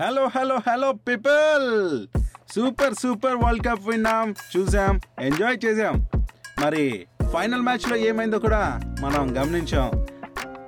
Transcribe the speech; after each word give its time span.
Hello 0.00 0.30
hello 0.36 0.58
hello 0.70 0.92
people 0.92 2.06
super 2.54 2.94
super 2.94 3.36
world 3.36 3.66
cup 3.66 3.88
విన్నాం 3.88 4.34
చూసాం 4.56 5.00
enjoy 5.20 5.58
చేసాం. 5.64 6.06
మరి 6.64 7.06
ఫైనల్ 7.32 7.62
మ్యాచ్లో 7.62 7.96
ఏమైందో 7.96 8.38
కూడా 8.38 8.80
మనం 9.00 9.42
గమనించాం. 9.42 10.06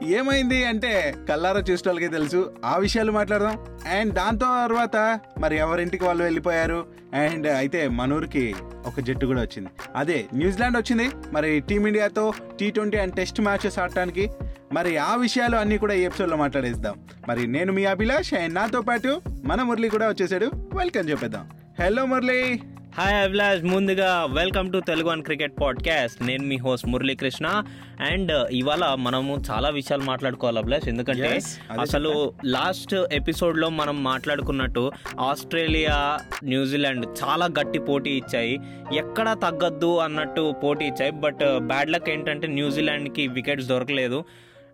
ఏమైంది 0.06 0.64
అంటే 0.64 1.14
కల్లారా 1.28 1.60
చూసేటోళ్ళకి 1.60 2.08
తెలుసు 2.08 2.54
ఆ 2.64 2.76
విషయాలు 2.76 3.12
మాట్లాడదాం. 3.12 3.58
అండ్ 3.98 4.14
దాంతో 4.14 4.46
తర్వాత 4.46 5.20
మరి 5.38 5.56
ఎవరింటికి 5.56 6.04
వాళ్ళు 6.04 6.24
వెళ్ళిపోయారు? 6.24 6.86
అండ్ 7.14 7.46
అయితే 7.46 7.88
మన 7.88 8.14
ఊరికి 8.14 8.54
ఒక 8.86 9.00
జట్టు 9.00 9.26
కూడా 9.26 9.40
వచ్చింది. 9.40 9.68
అదే 9.96 10.26
న్యూజిలాండ్ 10.34 10.76
వచ్చింది. 10.76 11.10
మరి 11.32 11.60
టీమిండియాతో 11.60 12.32
T 12.60 12.70
twenty 12.70 12.96
and 12.96 13.14
test 13.14 13.40
matches 13.40 13.78
ఆడటానికి 13.78 14.30
మరి 14.72 14.96
ఆ 14.96 15.16
విషయాలు 15.16 15.56
అన్నీ 15.56 15.78
కూడా 15.78 15.94
ఈ 15.94 16.02
ఎపిసోడ్లో 16.02 16.36
మాట్లాడేద్దాం. 16.36 16.94
మరి 17.28 17.46
నేను 17.46 17.72
మీ 17.72 17.84
అభిలాష్ 17.84 18.34
అండ్ 18.34 18.54
నాతో 18.54 18.82
పాటు 18.82 19.20
మన 19.44 19.62
మురళి 19.62 19.88
కూడా 19.88 20.08
వచ్చేసాడు. 20.08 20.50
వెల్కమ్ 20.54 21.10
చెప్పేద్దాం. 21.10 21.48
హలో 21.80 22.06
మురళి. 22.06 22.60
హాయ్ 22.98 23.24
అభిలాష్ 23.24 23.64
ముందుగా 23.64 24.24
welcome 24.24 24.72
to 24.72 24.80
Telugu 24.80 25.08
one 25.08 25.22
cricket 25.22 25.52
podcast 25.62 26.22
నేను 26.22 26.44
మీ 26.44 26.56
హోస్ట్ 26.56 26.86
మురళీకృష్ణ 26.86 27.62
అండ్ 28.00 28.48
ఇవాళ 28.50 28.94
మనము 28.94 29.42
చాలా 29.50 29.68
విషయాలు 29.68 30.02
మాట్లాడుకోవాలి 30.02 30.58
అభిలాష్ 30.58 30.88
ఎందుకంటే 30.88 31.40
అసలు 31.80 32.32
లాస్ట్ 32.44 32.94
ఎపిసోడ్లో 32.94 33.68
మనం 33.68 34.04
మాట్లాడుకున్నట్టు 34.04 34.92
ఆస్ట్రేలియా 35.20 36.18
న్యూజిలాండ్ 36.44 37.06
చాలా 37.24 37.46
గట్టి 37.46 37.78
పోటీ 37.78 38.10
ఇచ్చాయి. 38.10 38.60
ఎక్కడ 38.94 39.36
తగ్గద్దు 39.42 39.96
అన్నట్టు 39.96 40.54
పోటీ 40.64 40.84
ఇచ్చాయి. 40.84 41.10
బట్ 41.10 41.40
బ్యాడ్ 41.58 41.90
లక్ 41.90 42.10
ఏంటంటే 42.10 42.46
న్యూజిలాండ్కి 42.46 43.26
వికెట్స్ 43.26 43.66
దొరకలేదు. 43.66 44.24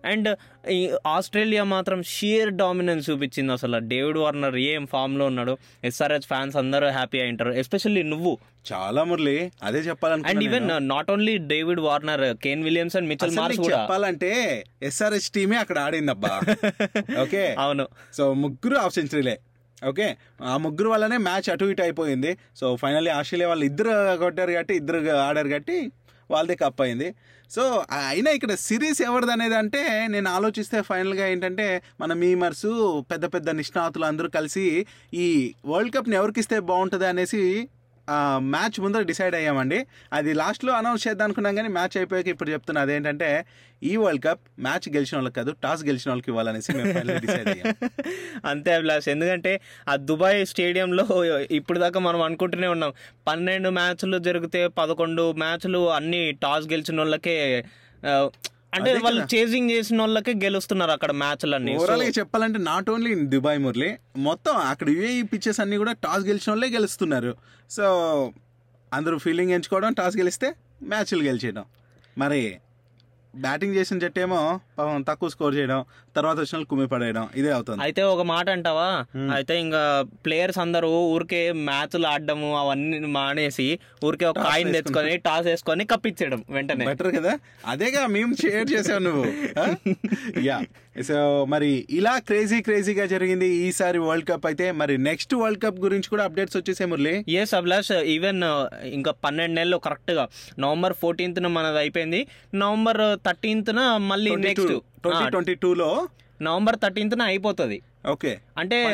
అండ్ 0.04 0.36
ఈ 0.68 0.90
ఆస్ట్రేలియా 1.06 1.64
మాత్రం 1.64 2.02
షియర్ 2.02 2.50
డామినెన్స్ 2.50 3.10
చూపించింది 3.10 3.52
అసలు. 3.52 3.78
డేవిడ్ 3.78 4.18
వార్నర్ 4.18 4.56
ఏం 4.56 4.86
ఫామ్లో 4.86 5.27
ఉన్నాడు? 5.27 5.58
ఎస్ఆర్హెచ్ 5.84 6.22
ఫ్యాన్స్ 6.22 6.56
అందరూ 6.56 6.88
హ్యాపీ 6.90 7.20
అయింటారు 7.20 7.50
ఎస్పెషల్లీ 7.50 8.02
నువ్వు. 8.02 8.38
చాలా 8.72 9.05
మురళి 9.05 9.52
అదే 9.62 9.78
and 9.78 9.88
చెప్పాలనుకున్నా 9.88 10.42
even. 10.42 10.88
Not 10.88 11.11
only 11.11 11.38
David 11.38 11.80
Warner 11.80 12.36
Kane 12.36 12.64
Williams 12.64 12.96
and 12.96 13.08
Mitchell 13.08 13.36
Marsh 13.36 13.58
కూడా. 13.58 13.80
చెప్పాలంటే 13.80 14.64
ఎస్ఆర్హెచ్ 14.83 15.30
టీమే 15.30 15.56
అక్కడ 15.56 15.78
ఆడిందబ్బా. 15.78 16.41
ఓకే? 17.22 17.56
అవును. 17.58 17.89
సో 18.12 18.34
ముగ్గురు 18.34 18.78
హాఫ్ 18.78 18.94
సెంచరీలే. 18.94 19.39
ఓకే? 19.89 20.16
ఆ 20.42 20.56
ముగ్గురు 20.56 20.89
వల్లనే 20.89 21.16
మ్యాచ్ 21.16 21.50
అటు 21.50 21.64
ఇటు 21.64 21.83
అయిపోయింది. 21.83 22.36
సో 22.56 22.77
ఫైనల్లీ 22.77 23.11
ఆస్ట్రేలియా 23.11 23.48
వాళ్ళు 23.48 23.64
ఇద్దరు 23.64 24.16
కొట్టారు 24.16 24.52
కాబట్టి 24.52 24.74
ఇద్దరు 24.74 25.11
ఆడారు 25.11 25.48
కాబట్టి 25.48 25.92
వాళ్ళదే 26.30 26.56
కప్ 26.56 26.80
అయింది. 26.80 27.14
సో 27.50 27.84
అయినా 28.08 28.30
ఇక్కడ 28.30 28.55
సిరీస్ 28.55 29.03
ఎవరిది 29.03 29.33
అనేది 29.33 29.55
అంటే 29.55 30.06
నేను 30.08 30.30
ఆలోచిస్తే 30.30 30.83
ఫైనల్గా 30.83 31.27
ఏంటంటే 31.27 31.83
మన 32.00 32.12
మీమర్స్ 32.12 32.67
పెద్ద 33.11 33.25
పెద్ద 33.25 33.50
నిష్ణాతులు 33.50 34.05
అందరూ 34.05 34.28
కలిసి 34.28 34.86
ఈ 35.14 35.55
వరల్డ్ 35.67 35.97
కప్ని 35.97 36.17
ఎవరికి 36.17 36.41
ఇస్తే 36.41 36.58
బాగుంటుంది 36.58 37.06
అనేసి 37.06 37.69
మ్యాచ్ 38.38 38.80
ముందర 38.80 39.02
డిసైడ్ 39.02 39.34
అయ్యామండి. 39.34 39.86
అది 40.12 40.33
లాస్ట్లో 40.33 40.72
అనౌన్స్ 40.72 41.08
చేద్దాం 41.08 41.24
అనుకున్నాం 41.24 41.55
కానీ 41.55 41.69
మ్యాచ్ 41.69 41.97
అయిపోయాక 41.97 42.28
ఇప్పుడు 42.28 42.50
చెప్తున్నా 42.50 42.83
అదేంటంటే 42.83 43.46
ఈ 43.83 43.96
వరల్డ్ 43.96 44.24
కప్ 44.24 44.41
మ్యాచ్ 44.58 44.88
గెలిచిన 44.88 45.16
వాళ్ళకి 45.16 45.34
కాదు 45.34 45.56
టాస్ 45.62 45.84
గెలిచిన 45.84 46.11
వాళ్ళకి 46.11 46.30
ఇవ్వాలనేసి 46.30 46.72
డిసైడ్ 47.19 47.48
అయ్యాం. 47.48 47.74
అంతే 48.46 48.74
అభిలాష్ 48.74 49.08
ఎందుకంటే 49.08 49.61
ఆ 49.88 49.96
దుబాయ్ 49.96 50.46
స్టేడియంలో 50.46 51.24
ఇప్పుడు 51.50 51.78
దాకా 51.78 52.00
మనం 52.00 52.22
అనుకుంటూనే 52.22 52.66
ఉన్నాం. 52.66 52.92
పన్నెండు 53.27 53.69
మ్యాచ్లు 53.69 54.18
జరిగితే 54.18 54.68
పదకొండు 54.68 55.33
మ్యాచ్లు 55.33 55.91
అన్ని 55.92 56.33
టాస్ 56.33 56.66
గెలిచిన 56.66 56.98
వాళ్ళకే 56.98 57.64
అంటే 58.75 58.98
వాళ్ళు. 58.98 59.22
చేజింగ్ 59.34 59.70
చేసిన 59.70 60.00
వాళ్ళకే 60.00 60.33
గెలుస్తున్నారు 60.44 60.91
అక్కడ 60.91 61.12
మ్యాచ్లన్నీ. 61.12 61.77
ఓవరాల్గా 61.77 62.08
చెప్పాలంటే 62.08 62.58
not 62.58 62.91
only 62.91 63.12
in 63.12 63.27
Dubai 63.27 63.58
Murali 63.58 63.91
మొత్తం 64.17 64.56
అక్కడ 64.56 64.89
యూఏఈ 64.89 65.22
పిచ్చెస్ 65.22 65.61
అన్ని 65.61 65.77
కూడా 65.77 65.92
టాస్ 65.92 66.25
గెలిచిన 66.25 66.50
వాళ్ళే 66.50 66.69
గెలుస్తున్నారు. 66.69 67.36
సో 67.70 67.84
అందరూ 68.92 69.19
ఫీల్డింగ్ 69.19 69.50
ఎంచుకోవడం 69.50 69.92
టాస్ 69.92 70.17
గెలిస్తే 70.17 70.55
మ్యాచ్లు 70.83 71.22
గెలిచేయడం. 71.22 71.64
మరి 72.19 72.58
బ్యాటింగ్ 73.36 73.74
చేసిన 73.74 73.98
జట్టు 73.98 74.20
ఏమో 74.20 74.61
పాపం 74.79 75.02
తక్కువ 75.08 75.29
స్కోర్ 75.29 75.55
చేయడం 75.57 75.80
తర్వాత 76.17 76.36
వచ్చిన 76.39 76.62
కుమ్మి 76.70 76.86
పడేయడం 76.86 77.24
ఇదే 77.36 77.51
అవుతుంది. 77.51 77.80
అయితే 77.86 78.02
ఒక 78.12 78.23
మాట 78.33 78.46
అంటావా? 78.57 78.89
అయితే 79.36 79.55
ఇంకా 79.64 79.83
ప్లేయర్స్ 80.27 80.58
అందరూ 80.58 80.90
ఊరికే 81.14 81.42
మ్యాచ్లు 81.68 82.07
ఆడడము 82.07 82.57
అవన్నీ 82.57 82.98
మానేసి 83.18 83.68
ఊరికే 84.05 84.24
ఒక 84.24 84.42
కాయిన్ 84.48 84.73
తెచ్చుకొని 84.73 85.17
టాస్ 85.27 85.46
వేసుకొని 85.46 85.85
కప్పించడం 85.85 86.42
వెంటనే. 86.51 86.86
బెటర్ 86.86 87.12
కదా? 87.18 87.35
అదేగా 87.67 88.07
మేము 88.17 88.35
షేర్ 88.45 88.70
చేసావు 88.74 89.02
నువ్వు 89.08 89.24
యా. 90.48 90.58
సో 91.06 91.17
మరి 91.52 91.68
ఇలా 91.91 92.18
క్రేజీ 92.29 92.58
క్రేజీగా 92.61 93.06
జరిగింది 93.06 93.46
ఈసారి 93.67 93.98
వరల్డ్ 93.98 94.27
కప్. 94.29 94.45
అయితే 94.46 94.67
మరి 94.73 94.95
నెక్స్ట్ 95.08 95.35
వరల్డ్ 95.35 95.61
కప్ 95.64 95.79
గురించి 95.85 96.08
కూడా 96.08 96.24
అప్డేట్స్ 96.24 96.56
వచ్చేసే 96.56 96.85
మురళి. 96.85 97.14
ఎస్ 97.41 97.55
అభిలాష్ 97.55 97.91
ఈవెన్ 98.14 98.42
ఇంకా 98.92 99.12
పన్నెండు 99.24 99.55
నెలలు 99.55 99.77
కరెక్ట్గా. 99.77 100.24
నవంబర్ 100.58 100.95
ఫోర్టీన్త్ 101.02 101.41
మనది 101.56 101.79
అయిపోయింది. 101.79 102.20
నవంబర్ 102.55 103.02
థర్టీన్త్ 103.27 103.73
మళ్ళీ 104.11 104.30
నెక్స్ట్ 104.46 104.64
ట్వంటీ 104.73 105.30
ట్వంటీ 105.30 105.55
టూలో 105.55 106.08
నవంబర్ 106.42 106.77
థర్టీన్త్ 106.77 107.23
అయిపోతుంది. 107.23 107.83
ఓకే. 108.11 108.41
అంటే. 108.58 108.86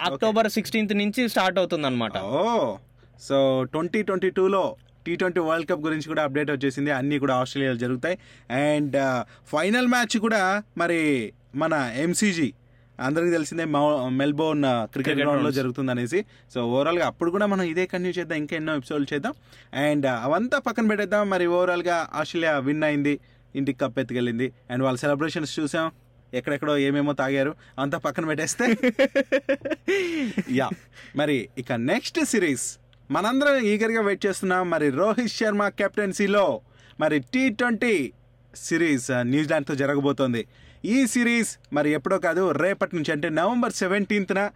అక్టోబర్ 0.00 0.50
సిక్స్టీన్త్ 0.50 0.96
నుంచి 0.96 1.28
స్టార్ట్ 1.28 1.58
అవుతుంది 1.58 1.86
అనమాట 1.86 2.18
ఓ. 2.18 2.74
సో 3.20 3.62
ట్వంటీ 3.62 4.02
ట్వంటీ 4.02 4.30
టూలో 4.30 4.76
టీ 5.06 5.16
ట్వంటీ 5.16 5.40
వరల్డ్ 5.40 5.68
కప్ 5.70 5.80
గురించి 5.80 6.08
కూడా 6.08 6.22
అప్డేట్ 6.22 6.50
వచ్చేసింది. 6.50 6.90
అన్నీ 6.90 7.18
కూడా 7.18 7.34
ఆస్ట్రేలియాలో 7.34 7.78
జరుగుతాయి. 7.78 8.18
అండ్ 8.50 9.24
ఫైనల్ 9.46 9.86
మ్యాచ్ 9.86 10.18
కూడా 10.18 10.62
మరి 10.78 11.32
మన 11.54 11.92
ఎంసీజీ 11.96 12.52
అందరికి 13.00 13.30
తెలిసిందే 13.30 13.64
మౌ- 13.64 14.08
మెల్బోర్న్ 14.08 14.62
క్రికెట్ 14.66 14.96
Cricket 14.96 15.16
గ్రౌండ్లో 15.16 15.34
grounds. 15.34 15.56
జరుగుతుంది 15.56 15.90
అనేసి 15.90 16.24
సో 16.54 16.66
ఓవరాల్గా 16.66 17.06
అప్పుడు 17.06 17.30
కూడా 17.30 17.46
మనం 17.46 17.62
ఇదే 17.62 17.86
కంటిన్యూ 17.86 18.12
చేద్దాం. 18.12 18.38
ఇంకా 18.38 18.56
ఎన్నో 18.56 18.76
ఎపిసోడ్లు 18.76 19.14
చేద్దాం. 19.14 19.32
అండ్ 19.74 20.06
అవంతా 20.06 20.58
పక్కన 20.58 20.86
పెట్టేద్దాం. 20.86 21.30
మరి 21.30 21.46
ఓవరాల్గా 21.46 22.08
ఆస్ట్రేలియా 22.14 22.58
విన్ 22.58 22.84
అయింది. 22.84 23.20
ఇంటికి 23.56 23.78
కప్ 23.78 23.98
ఎత్తుకెళ్ళింది. 23.98 24.52
అండ్ 24.70 24.82
వాళ్ళ 24.82 24.98
సెలబ్రేషన్స్ 24.98 25.60
చూసాం. 25.60 25.90
ఎక్కడెక్కడో 26.34 26.78
ఏమేమో 26.78 27.12
తాగారు. 27.12 27.54
అంతా 27.78 27.98
పక్కన 27.98 28.24
పెట్టేస్తే. 28.24 28.76
యా 30.50 30.70
మరి 31.16 31.48
ఇక 31.58 31.72
నెక్స్ట్ 31.72 32.24
సిరీస్ 32.24 32.78
మనందరం 33.10 33.56
ఈగర్గా 33.56 34.00
వెయిట్ 34.00 34.26
చేస్తున్నాం. 34.26 34.70
మరి 34.70 34.90
రోహిత్ 34.90 35.32
శర్మ 35.32 35.68
కెప్టెన్సీలో 35.68 36.60
మరి 37.00 37.18
టీ 37.18 37.48
ట్వంటీ 37.48 38.12
సిరీస్ 38.56 39.10
న్యూజిలాండ్తో 39.10 39.74
జరగబోతోంది. 39.74 40.46
ఈ 40.84 41.06
సిరీస్ 41.06 41.58
మరి 41.72 41.90
ఎప్పుడో 41.90 42.18
కాదు 42.18 42.50
రేపటి 42.50 42.96
నుంచి 42.96 43.12
అంటే 43.12 43.28
నవంబర్ 43.28 43.72
సెవెంటీన్త్న 43.72 44.50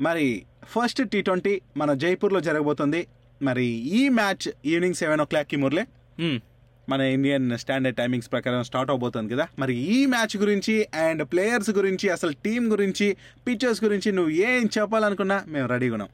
మరి 0.00 0.42
ఫస్ట్ 0.64 1.10
టీ 1.10 1.22
ట్వంటీ 1.22 1.62
మన 1.76 1.94
జైపూర్లో 1.94 2.40
జరగబోతుంది. 2.40 3.06
మరి 3.42 3.64
ఈ 3.64 4.08
మ్యాచ్ 4.08 4.52
ఈవినింగ్ 4.66 4.94
సెవెన్ 4.94 5.20
ఓ 5.20 5.24
క్లాక్కి 5.24 5.56
మురళి. 5.56 5.84
Hmm. 6.20 6.49
మన 6.90 7.00
ఇండియన్ 7.00 7.58
స్టాండర్డ్ 7.58 7.96
టైమింగ్స్ 7.96 8.32
ప్రకారం 8.32 8.62
స్టార్ట్ 8.62 8.90
అవబోతుంది 8.90 9.34
కదా. 9.34 9.46
మరి 9.58 9.74
ఈ 9.74 10.06
మ్యాచ్ 10.06 10.36
గురించి 10.36 10.74
అండ్ 10.94 11.24
ప్లేయర్స్ 11.32 11.70
గురించి 11.70 12.08
అసలు 12.08 12.32
టీం 12.44 12.72
గురించి 12.72 13.16
పిక్చర్స్ 13.46 13.84
గురించి 13.84 14.12
నువ్వు 14.12 14.30
ఏం 14.30 14.68
చెప్పాలనుకున్నా 14.78 15.44
మేము 15.48 15.68
రెడీగా 15.68 15.94
ఉన్నాం. 15.94 16.08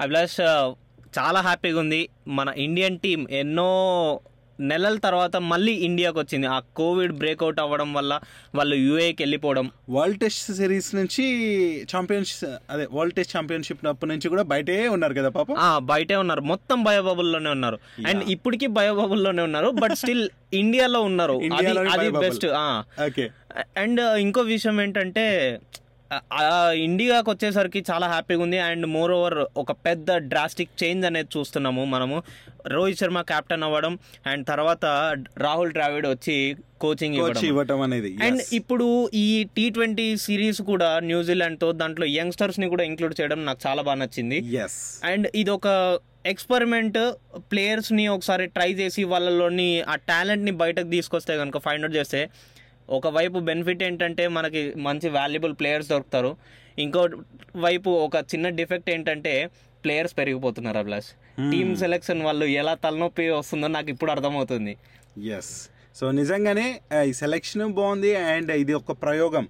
అభిలాష్ 0.00 0.40
చాలా 1.18 1.40
హ్యాపీగా 1.40 1.80
ఉంది. 1.80 2.08
మన 2.28 2.48
ఇండియన్ 2.56 2.98
టీం 2.98 3.26
ఎన్నో 3.30 3.70
నెలల 4.62 4.96
తర్వాత 4.96 5.36
మళ్ళీ 5.36 5.72
ఇండియాకి 5.72 6.18
వచ్చింది 6.18 6.46
ఆ 6.46 6.58
కోవిడ్ 6.58 7.12
బ్రేక్అవుట్ 7.12 7.60
అవ్వడం 7.60 7.92
వల్ల 7.92 8.20
వాళ్ళు 8.54 8.76
యూఏకి 8.76 9.22
వెళ్ళిపోవడం 9.22 9.70
వరల్డ్ 9.90 10.20
టెస్ట్ 10.20 10.52
సిరీస్ 10.52 10.94
నుంచి 10.94 11.24
ఛాంపియన్స్ 11.96 12.44
అదే 12.70 12.88
వరల్డ్ 12.92 13.14
టెస్ట్ 13.14 13.36
ఛాంపియన్షిప్ 13.36 13.86
అప్పటి 13.86 14.12
నుంచి 14.12 14.28
కూడా 14.28 14.42
బయటే 14.42 14.88
ఉన్నారు 14.88 15.14
కదా 15.14 15.28
పాపం? 15.28 15.56
బయటే 15.86 16.16
ఉన్నారు. 16.16 16.40
మొత్తం 16.40 16.82
బయోబబుల్లోనే 16.82 17.50
ఉన్నారు. 17.50 17.78
అండ్ 18.06 18.24
ఇప్పటికీ 18.24 18.66
బయోబబుల్లోనే 18.66 19.42
ఉన్నారు. 19.42 19.70
బట్ 19.70 19.94
స్టిల్ 19.94 20.28
ఇండియాలో 20.52 21.00
ఉన్నారు. 21.00 21.40
అది-. 21.92 22.18
Best 22.18 22.46
okay. 23.06 23.30
అండ్ 23.76 24.00
ఇంకో 24.00 24.40
విషయం 24.40 24.80
ఏంటంటే 24.80 25.58
ఇండియాకి 26.86 27.28
వచ్చేసరికి 27.30 27.80
చాలా 27.90 28.06
హ్యాపీగా 28.12 28.42
ఉంది. 28.46 28.58
అండ్ 28.68 28.86
మోర్ 28.96 29.12
ఓవర్ 29.18 29.38
ఒక 29.62 29.72
పెద్ద 29.86 30.16
డ్రాస్టిక్ 30.32 30.72
చేంజ్ 30.82 31.06
అనేది 31.10 31.30
చూస్తున్నాము 31.36 31.84
మనము. 31.94 32.18
రోహిత్ 32.74 33.00
శర్మ 33.00 33.20
కెప్టెన్ 33.30 33.64
అవ్వడం 33.68 33.94
అండ్ 34.30 34.44
తర్వాత 34.50 34.84
రాహుల్ 35.44 35.72
ద్రావిడ్ 35.78 36.06
వచ్చి 36.12 36.36
కోచింగ్ 36.84 37.16
కోచ్ 37.22 37.44
ఇవ్వడం 37.50 37.80
అనేది 37.86 38.10
అండ్ 38.28 38.42
ఇప్పుడు 38.58 38.86
ఈ 39.24 39.26
టీ 39.56 39.64
ట్వంటీ 39.76 40.06
సిరీస్ 40.26 40.60
కూడా 40.70 40.90
న్యూజిలాండ్తో 41.10 41.68
దాంట్లో 41.82 42.06
యంగ్స్టర్స్ని 42.20 42.68
కూడా 42.74 42.86
ఇంక్లూడ్ 42.90 43.16
చేయడం 43.20 43.40
నాకు 43.48 43.60
చాలా 43.66 43.82
బాగా 43.88 44.00
నచ్చింది. 44.04 44.40
అండ్ 45.12 45.28
ఇది 45.42 45.52
ఒక 45.58 45.68
ఎక్స్పెరిమెంట్ 46.32 46.98
ప్లేయర్స్ని 47.52 48.04
ఒకసారి 48.16 48.44
ట్రై 48.56 48.68
చేసి 48.80 49.02
వాళ్ళలోని 49.12 49.70
ఆ 49.92 49.94
టాలెంట్ని 50.10 50.52
బయటకు 50.62 50.88
తీసుకొస్తే 50.96 51.32
కనుక 51.40 51.58
ఫైండ్ 51.64 51.84
అవుట్ 51.84 51.96
చేస్తే 52.00 52.20
ఒకవైపు 52.90 53.38
బెనిఫిట్ 53.38 53.82
ఏంటంటే 53.82 54.28
మనకి 54.28 54.74
మంచి 54.76 55.08
వాల్యుబుల్ 55.08 55.54
ప్లేయర్స్ 55.54 55.88
దొరుకుతారు. 55.88 56.36
ఇంకో 56.78 57.08
వైపు 57.56 57.90
ఒక 57.90 58.16
చిన్న 58.16 58.48
డిఫెక్ట్ 58.48 58.90
ఏంటంటే 58.90 59.50
ప్లేయర్స్ 59.84 60.18
పెరిగిపోతున్నారు 60.18 60.78
అభిలాష్. 60.78 61.06
టీమ్ 61.52 61.76
సెలెక్షన్ 61.76 62.22
వాళ్ళు 62.22 62.44
ఎలా 62.44 62.74
తలనొప్పి 62.74 63.28
వస్తుందో 63.28 63.66
నాకు 63.66 63.90
ఇప్పుడు 63.90 64.10
అర్థమవుతుంది. 64.10 64.76
ఎస్ 65.28 65.68
సో 65.96 66.10
నిజంగానే 66.10 66.80
ఈ 67.06 67.12
సెలెక్షన్ 67.12 67.72
బాగుంది 67.72 68.16
అండ్ 68.16 68.50
ఇది 68.50 68.74
ఒక 68.74 69.02
ప్రయోగం. 69.02 69.48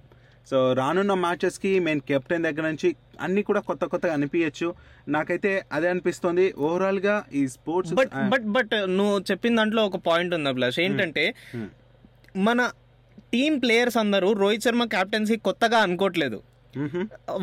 సో 0.49 0.73
రానున్న 0.73 1.13
మ్యాచెస్కి 1.13 1.79
మెయిన్ 1.79 2.01
కెప్టెన్ 2.01 2.43
దగ్గర 2.43 2.61
నుంచి 2.61 2.95
అన్ని 3.21 3.41
కూడా 3.41 3.59
కొత్త 3.59 3.85
కొత్తగా 3.85 4.13
అనిపించచ్చు. 4.13 4.75
నాకైతే 5.07 5.65
అదే 5.71 5.89
అనిపిస్తుంది. 5.89 6.53
ఓవరాల్గా 6.57 7.25
ఈ 7.33 7.47
స్పోర్ట్స్ 7.47 7.93
బట్ 7.93 8.09
బట్ 8.29 8.43
బట్ 8.43 8.69
నువ్వు 8.85 9.19
చెప్పిన 9.19 9.55
దాంట్లో 9.55 9.85
ఒక 9.85 9.95
పాయింట్ 9.95 10.33
ఉంది 10.33 10.49
అభిలాష్. 10.49 10.79
ఏంటంటే 10.79 11.33
Hmm. 11.55 11.67
మన 12.37 12.69
టీం 13.33 13.53
ప్లేయర్స్ 13.61 13.97
అందరూ 14.01 14.27
రోహిత్ 14.41 14.65
శర్మ 14.65 14.83
కెప్టెన్సీ 14.95 15.35
కొత్తగా 15.47 15.77
అనుకోవట్లేదు. 15.85 16.39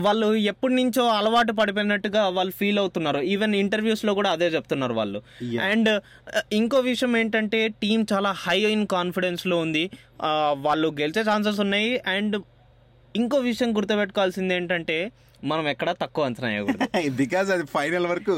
వాళ్ళు 0.05 0.29
ఎప్పటి 0.51 0.75
నుంచో 0.79 1.03
అలవాటు 1.17 1.53
పడిపోయినట్టుగా 1.59 2.23
వాళ్ళు 2.37 2.53
ఫీల్ 2.61 2.79
అవుతున్నారు. 2.83 3.21
ఈవెన్ 3.33 3.55
ఇంటర్వ్యూస్లో 3.63 4.13
కూడా 4.19 4.31
అదే 4.37 4.49
చెప్తున్నారు 4.55 4.95
వాళ్ళు. 5.01 5.19
అండ్ 5.69 5.91
ఇంకో 6.59 6.79
విషయం 6.91 7.13
ఏంటంటే 7.21 7.61
టీం 7.83 8.01
చాలా 8.13 8.31
హై 8.45 8.59
ఇన్ 8.75 8.87
కాన్ఫిడెన్స్లో 8.97 9.59
ఉంది. 9.65 9.85
వాళ్ళు 10.67 10.89
గెలిచే 11.01 11.25
ఛాన్సెస్ 11.31 11.61
ఉన్నాయి. 11.67 11.91
అండ్ 12.15 12.37
ఇంకో 13.15 13.39
విషయం 13.51 13.71
గుర్తుపెట్టుకోవాల్సింది 13.77 14.55
ఏంటంటే 14.59 14.99
మనం 15.51 15.67
ఎక్కడా 15.73 15.93
తక్కువ 16.01 16.25
అంచనా 16.29 16.49
బికాజ్ 17.21 17.49
అది 17.55 17.65
ఫైనల్ 17.77 18.07
వరకు 18.11 18.35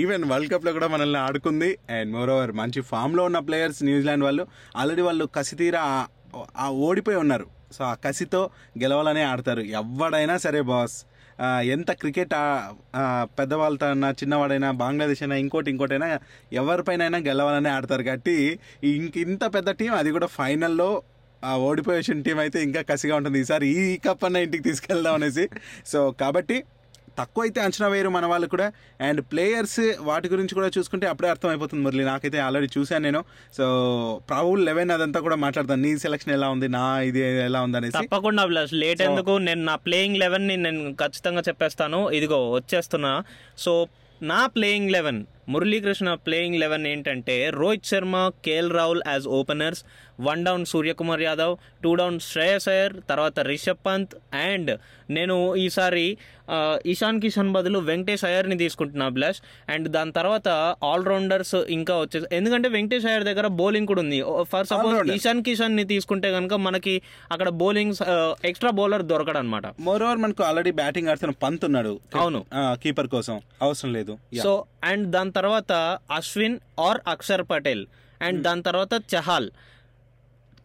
ఈవెన్ 0.00 0.24
వరల్డ్ 0.32 0.50
కప్లో 0.52 0.72
కూడా 0.78 0.88
మనల్ని 0.94 1.18
ఆడుకుంది. 1.26 1.70
అండ్ 1.96 2.10
మోర్ 2.16 2.32
ఓవర్ 2.34 2.52
మంచి 2.60 2.80
ఫామ్లో 2.90 3.22
ఉన్న 3.30 3.40
ప్లేయర్స్ 3.48 3.80
న్యూజిలాండ్ 3.88 4.26
వాళ్ళు 4.28 4.44
ఆల్రెడీ 4.80 5.04
వాళ్ళు 5.08 5.26
కసితీరా 5.36 5.84
ఆ- 6.56 6.68
ఓడిపోయి 6.68 7.16
ఉన్నారు. 7.16 7.46
సో 7.72 7.84
ఆ 7.84 7.94
కసితో 7.94 8.50
గెలవాలనే 8.82 9.22
ఆడతారు. 9.22 9.60
ఎవడైనా 9.60 10.38
సరే 10.38 10.60
బాస్. 10.60 11.04
ఎంత 11.62 11.92
క్రికెట్ 11.92 12.30
పెద్దవాళ్ళతో 13.22 13.86
అన్నా 13.86 14.10
చిన్నవాడైనా 14.10 14.70
బంగ్లాదేశ్ 14.70 15.22
అయినా 15.22 15.36
ఇంకోటి 15.36 15.70
ఇంకోటైనా 15.70 16.18
ఎవరిపైన 16.52 17.02
అయినా 17.02 17.18
గెలవాలని 17.18 17.68
ఆడతారు. 17.68 18.02
కాబట్టి 18.02 18.58
ఇంక 18.84 19.16
ఇంత 19.16 19.44
పెద్ద 19.44 19.70
టీం 19.70 19.94
అది 19.94 20.10
కూడా 20.10 20.26
ఫైనల్లో 20.26 21.02
ఓడిపోయేసిన 21.56 22.22
టీం 22.22 22.38
అయితే 22.38 22.62
ఇంకా 22.62 22.82
కసిగా 22.82 23.16
ఉంటుంది. 23.16 23.40
ఈసారి 23.40 23.68
ఈ 23.68 23.98
కప్ 23.98 24.24
అన్న 24.24 24.36
ఇంటికి 24.36 24.62
తీసుకెళ్దాం 24.62 25.14
అనేసి. 25.14 25.48
సో 25.86 26.10
కాబట్టి 26.10 26.64
తక్కువ 27.18 27.44
అయితే 27.44 27.60
అంచనా 27.60 27.88
వేయరు 27.88 28.08
మన 28.08 28.26
వాళ్ళు 28.26 28.46
కూడా. 28.46 28.72
అండ్ 29.00 29.20
ప్లేయర్స్ 29.20 29.96
వాటి 30.00 30.28
గురించి 30.28 30.54
కూడా 30.54 30.70
చూసుకుంటే 30.78 31.06
అప్పుడే 31.06 31.28
అర్థమైపోతుంది 31.28 31.84
మురళి. 31.84 32.04
నాకైతే 32.04 32.38
ఆల్రెడీ 32.38 32.68
చూశాను 32.78 33.04
నేను. 33.04 33.24
సో 33.56 33.64
ప్రాబుల్ 34.28 34.64
లెవెన్ 34.64 34.90
అదంతా 34.90 35.20
కూడా 35.20 35.36
మాట్లాడతాను. 35.36 35.82
నీ 35.82 35.98
సెలక్షన్ 35.98 36.32
ఎలా 36.32 36.48
ఉంది? 36.48 36.68
నా 36.68 37.00
ఇది 37.00 37.20
ఎలా 37.44 37.62
ఉంది 37.62 37.76
అనేసి. 37.76 38.06
తప్పకుండా 38.06 38.42
అభిలాష్. 38.42 38.74
లేట్ 38.74 39.02
ఎందుకు? 39.02 39.38
నేను 39.38 39.64
నా 39.64 39.74
ప్లేయింగ్ 39.76 40.16
లెవెన్ని 40.16 40.56
నేను 40.56 40.92
ఖచ్చితంగా 40.92 41.40
చెప్పేస్తాను. 41.40 42.10
ఇదిగో 42.10 42.50
వచ్చేస్తున్నా. 42.50 43.24
సో 43.58 43.86
నా 44.22 44.46
playing 44.46 44.90
eleven 44.90 45.24
Muralikrishna 45.48 46.08
playing 46.26 46.60
eleven 46.62 46.86
ఏంటంటే 46.92 47.36
Rohit 47.60 47.90
Sharma 47.92 48.16
KL 48.46 48.72
Rahul 48.78 49.02
as 49.12 49.26
openers 49.40 49.82
one 50.28 50.44
down 50.46 50.64
Suryakumar 50.72 51.22
Yadav 51.28 51.54
two 51.84 51.92
down 52.00 52.18
Shreyas 52.30 52.68
Iyer 52.74 52.94
తర్వాత 53.10 53.40
రిషబ్ 53.52 53.82
పంత్ 53.86 54.12
అండ్ 54.48 54.70
నేను 55.16 55.36
ఈసారి 55.64 56.06
ఇషాన్ 56.92 57.20
కిషన్ 57.20 57.50
బదులు 57.56 57.78
వెంకటేష్ 57.88 58.24
అయ్యర్ని 58.28 58.56
తీసుకుంటున్నా 58.62 59.04
అభిలాష్ 59.10 59.40
అండ్ 59.74 59.86
దాని 59.88 60.12
తర్వాత 60.18 60.48
ఆల్రౌండర్స్ 60.90 61.54
ఇంకా 61.76 61.94
వచ్చేసి 62.02 62.26
ఎందుకంటే 62.38 62.68
వెంకటేష్ 62.76 63.06
అయ్యర్ 63.10 63.24
దగ్గర 63.30 63.46
బౌలింగ్ 63.60 63.88
కూడా 63.90 64.00
ఉంది 64.04 64.18
ఫర్ 64.52 64.66
సపోజ్. 64.72 65.12
ఇషాన్ 65.18 65.42
కిషన్ని 65.48 65.84
తీసుకుంటే 65.92 66.30
కనుక 66.36 66.54
మనకి 66.66 66.94
అక్కడ 67.34 67.48
బౌలింగ్ 67.62 67.94
ఎక్స్ట్రా 68.50 68.72
బౌలర్ 68.80 69.04
దొరకడు 69.12 69.40
అనమాట 69.42 69.66
మోర్ 69.88 70.04
ఓవర్ 70.08 70.20
మనకు 70.24 70.44
ఆల్రెడీ 70.48 70.72
బ్యాటింగ్ 70.82 71.10
ఆడుతున్న 71.12 71.34
పంత్ 71.44 71.64
ఉన్నాడు 71.70 71.94
అవును. 72.22 72.42
కీపర్ 72.84 73.10
కోసం 73.16 73.36
అవసరం 73.66 73.92
లేదు. 73.98 74.14
సో 74.44 74.52
అండ్ 74.90 75.06
దాని 75.16 75.31
తర్వాత 75.32 75.98
అశ్విన్ 76.10 76.58
ఆర్ 76.80 77.00
అక్షర్ 77.08 77.42
పటేల్. 77.50 77.86
అండ్ 78.22 78.42
దాని 78.42 78.62
తర్వాత 78.62 78.94
చహాల్. 78.94 79.50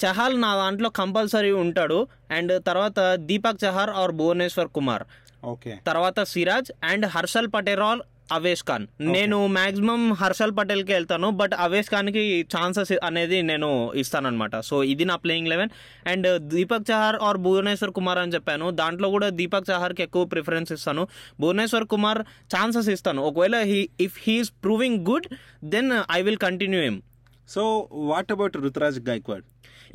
చహాల్ 0.05 0.41
నా 0.41 0.55
దాంట్లో 0.55 0.89
కంపల్సరీ 0.89 1.51
ఉంటాడు. 1.51 2.07
అండ్ 2.31 2.63
తర్వాత 2.63 3.15
దీపక్ 3.15 3.65
చహార్ 3.65 3.89
ఆర్ 3.89 4.11
భువనేశ్వర్ 4.11 4.67
కుమార్. 4.67 5.03
ఓకే. 5.45 5.79
తర్వాత 5.87 6.23
సిరాజ్ 6.23 6.85
అండ్ 6.85 7.05
హర్షల్ 7.05 7.47
పటేల్ 7.55 7.79
ఆర్ 7.79 7.99
అవేష్ 8.31 8.63
ఖాన్. 8.63 8.87
నేను 9.01 9.47
మాక్సిమం 9.47 10.13
హర్షల్ 10.13 10.51
పటేల్కి 10.57 10.93
వెళ్తాను 10.93 11.29
బట్ 11.29 11.53
అవేష్ 11.53 11.89
ఖాన్కి 11.89 12.47
ఛాన్సెస్ 12.55 12.91
అనేది 13.03 13.41
నేను 13.41 13.93
ఇస్తానన్నమాట. 13.95 14.59
సో 14.59 14.83
ఇది 14.83 15.05
నా 15.05 15.15
playing 15.15 15.47
eleven. 15.47 15.69
And 16.07 16.39
Deepak 16.39 16.91
Chahar 16.91 17.15
or 17.15 17.37
Bhuvneshwar 17.37 17.93
Kumar 17.93 18.17
అని 18.17 18.33
చెప్పాను. 18.33 18.71
దాంట్లో 18.71 19.09
కూడా 19.09 19.29
దీపక్ 19.29 19.69
చహార్కి 19.71 20.03
ఎక్కువ 20.03 20.25
ప్రిఫరెన్స్ 20.25 20.71
ఇస్తాను. 20.71 21.07
భువనేశ్వర్ 21.39 21.85
కుమార్ 21.85 22.21
ఛాన్సెస్ 22.55 22.89
ఇస్తాను. 22.89 23.21
ఒకవేళ 23.21 23.61
he 23.61 23.89
if 23.99 24.17
he is 24.27 24.51
proving 24.63 25.05
good 25.05 25.27
then 25.63 25.91
I 26.11 26.21
will 26.21 26.37
continue 26.37 26.81
him 26.81 27.01
so 27.49 27.89
what 27.93 28.31
about 28.31 28.57
Ruturaj 28.57 28.99
Gaikwad 29.09 29.43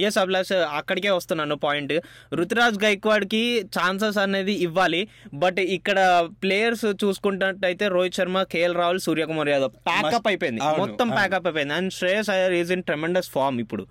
yes 0.00 0.18
Abhilash 0.18 0.52
అక్కడికే 0.78 1.10
వస్తున్నాను 1.10 1.56
పాయింట్ 1.58 1.94
రుతురాజ్ 2.32 2.78
గైక్వాడ్కి 2.84 3.42
ఛాన్సెస్ 3.76 4.18
అనేది 4.18 4.54
ఇవ్వాలి. 4.62 5.02
బట్ 5.36 5.60
ఇక్కడ 5.76 5.98
players 6.42 6.86
చూసుకుంటున్నట్టయితే 7.02 7.86
Rohit 7.88 8.14
Sharma 8.14 8.42
KL 8.52 8.74
Rahul 8.74 9.00
Suryakumar 9.00 9.48
Yadav 9.48 9.72
pack up 9.88 10.26
అయిపోయింది. 10.30 10.60
మొత్తం. 10.82 11.08
Pack up 11.16 11.46
అయిపోయింది. 11.48 11.74
And 11.74 11.92
Shreyas 11.92 12.30
Iyer 12.30 12.54
is 12.54 12.72
in 12.72 12.84
tremendous 12.84 13.30
form 13.30 13.58
ఇప్పుడు. 13.60 13.84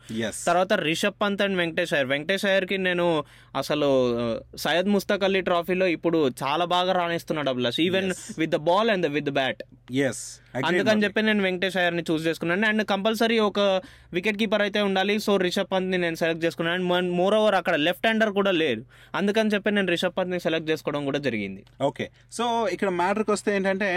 తర్వాత 0.45 0.73
రిషబ్ 0.83 1.17
పంత్ 1.21 1.41
అండ్ 1.41 1.57
వెంకటేష్ 1.57 1.93
అయ్యర్ 1.93 2.11
వెంకటేష్ 2.11 2.45
అయ్యర్కి 2.45 2.77
నేను 2.81 3.07
అసలు 3.55 3.89
ఆ, 4.17 4.25
సయ్యద్ 4.57 4.91
ముస్తక్ 4.93 5.23
అలీ 5.23 5.41
ట్రాఫీలో 5.43 5.87
ఇప్పుడు 5.95 6.19
చాలా 6.41 6.65
బాగా 6.71 6.91
రాణిస్తున్నాడు 6.93 7.49
Abhilash 7.49 7.79
even 7.81 8.09
with 8.37 8.51
the 8.51 8.61
ball 8.67 8.89
and 8.89 9.07
with 9.13 9.25
the 9.25 9.33
bat 9.33 9.61
yes 10.05 10.23
అందుకని 10.69 11.03
చెప్పి 11.05 11.21
నేను 11.29 11.43
వెంకటేష్ 11.47 11.77
అయ్యర్ని 11.81 12.03
చూస్ 12.09 12.23
చేసుకున్నాను. 12.27 12.65
అండ్ 12.69 12.83
కంపల్సరీ 12.93 13.37
ఒక 13.49 13.59
వికెట్ 14.17 14.39
కీపర్ 14.41 14.63
అయితే 14.67 14.79
ఉండాలి. 14.89 15.17
సో 15.25 15.33
రిషబ్ 15.47 15.71
పంత్ని 15.73 15.99
నేను 16.05 16.19
సెలెక్ట్ 16.23 16.45
చేసుకున్నాను. 16.45 16.95
అండ్ 16.99 17.13
మోర్ 17.19 17.37
ఓవర్ 17.41 17.57
అక్కడ 17.59 17.75
లెఫ్ట్ 17.87 18.07
హ్యాండర్ 18.07 18.33
కూడా 18.39 18.53
లేదు 18.63 18.81
అందుకని 19.19 19.53
చెప్పి 19.55 19.75
నేను 19.79 19.91
రిషబ్ 19.95 20.17
పంత్ని 20.21 20.41
సెలెక్ట్ 20.47 20.71
చేసుకోవడం 20.71 21.03
కూడా 21.11 21.21
జరిగింది. 21.27 21.61
ఓకే. 21.89 22.07
సో 22.39 22.45
ఇక్కడ 22.77 22.89
మ్యాటర్కి 23.03 23.33
వస్తే 23.37 23.51
ఏంటంటే 23.59 23.91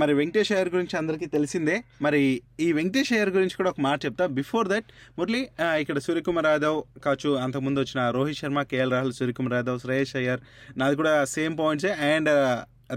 మరి 0.00 0.12
వెంకటేష్ 0.18 0.50
అయ్యర్ 0.54 0.68
గురించి 0.72 0.94
అందరికీ 0.98 1.26
తెలిసిందే. 1.34 1.76
మరి 2.06 2.20
ఈ 2.64 2.66
వెంకటేష్ 2.78 3.10
అయ్యర్ 3.14 3.30
గురించి 3.36 3.56
కూడా 3.60 3.70
ఒక 3.72 3.80
మాట 3.86 3.98
చెప్తా. 4.04 4.24
బిఫోర్ 4.38 4.66
దట్ 4.72 4.88
మురళి 5.18 5.40
ఇక్కడ 5.82 5.98
సూర్యకుమార్ 6.06 6.48
యాదవ్ 6.50 6.78
కావచ్చు 7.04 7.30
అంతకుముందు 7.44 7.80
వచ్చిన 7.84 8.02
రోహిత్ 8.16 8.40
శర్మ 8.40 8.62
కేఎల్ 8.72 8.92
రాహుల్ 8.96 9.14
సూర్యకుమార్ 9.20 9.56
యాదవ్ 9.58 9.80
శ్రేయస్ 9.84 10.14
అయ్యర్ 10.20 10.42
నాది 10.82 10.98
కూడా 11.00 11.14
సేమ్ 11.36 11.56
పాయింట్సే 11.62 11.92
అండ్ 12.10 12.30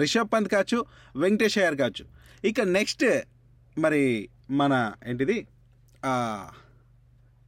రిషబ్ 0.03 0.31
పంత్ 0.35 0.51
కావచ్చు 0.53 0.79
వెంకటేష్ 1.23 1.57
అయ్యర్ 1.61 1.77
కావచ్చు. 1.83 2.05
ఇక 2.43 2.61
నెక్స్ట్ 2.61 3.05
మరి 3.77 4.29
మన 4.51 4.93
ఏంటిది? 5.07 5.47